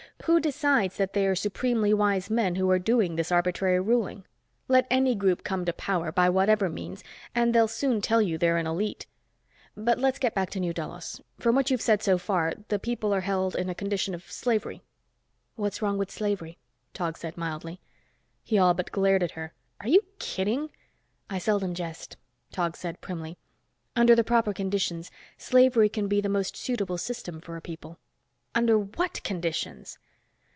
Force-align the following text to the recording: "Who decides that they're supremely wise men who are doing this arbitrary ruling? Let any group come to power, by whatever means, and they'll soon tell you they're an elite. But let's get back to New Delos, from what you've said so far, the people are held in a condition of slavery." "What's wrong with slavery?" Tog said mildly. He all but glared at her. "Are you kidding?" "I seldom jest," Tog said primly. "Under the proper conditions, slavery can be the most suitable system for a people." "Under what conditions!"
"Who 0.25 0.39
decides 0.39 0.97
that 0.97 1.13
they're 1.13 1.33
supremely 1.33 1.95
wise 1.95 2.29
men 2.29 2.53
who 2.53 2.69
are 2.69 2.77
doing 2.77 3.15
this 3.15 3.31
arbitrary 3.31 3.79
ruling? 3.79 4.23
Let 4.67 4.85
any 4.91 5.15
group 5.15 5.43
come 5.43 5.65
to 5.65 5.73
power, 5.73 6.11
by 6.11 6.29
whatever 6.29 6.69
means, 6.69 7.03
and 7.33 7.55
they'll 7.55 7.67
soon 7.67 8.01
tell 8.01 8.21
you 8.21 8.37
they're 8.37 8.57
an 8.59 8.67
elite. 8.67 9.07
But 9.75 9.97
let's 9.97 10.19
get 10.19 10.35
back 10.35 10.51
to 10.51 10.59
New 10.59 10.73
Delos, 10.73 11.21
from 11.39 11.55
what 11.55 11.71
you've 11.71 11.81
said 11.81 12.03
so 12.03 12.19
far, 12.19 12.53
the 12.67 12.77
people 12.77 13.11
are 13.15 13.21
held 13.21 13.55
in 13.55 13.67
a 13.67 13.73
condition 13.73 14.13
of 14.13 14.31
slavery." 14.31 14.83
"What's 15.55 15.81
wrong 15.81 15.97
with 15.97 16.11
slavery?" 16.11 16.59
Tog 16.93 17.17
said 17.17 17.35
mildly. 17.35 17.81
He 18.43 18.59
all 18.59 18.75
but 18.75 18.91
glared 18.91 19.23
at 19.23 19.31
her. 19.31 19.53
"Are 19.79 19.87
you 19.89 20.01
kidding?" 20.19 20.69
"I 21.31 21.39
seldom 21.39 21.73
jest," 21.73 22.15
Tog 22.51 22.77
said 22.77 23.01
primly. 23.01 23.39
"Under 23.95 24.13
the 24.13 24.23
proper 24.23 24.53
conditions, 24.53 25.09
slavery 25.39 25.89
can 25.89 26.07
be 26.07 26.21
the 26.21 26.29
most 26.29 26.55
suitable 26.55 26.99
system 26.99 27.41
for 27.41 27.57
a 27.57 27.61
people." 27.61 27.97
"Under 28.53 28.77
what 28.77 29.23
conditions!" 29.23 29.97